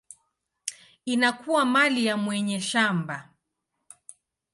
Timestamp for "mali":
1.65-2.05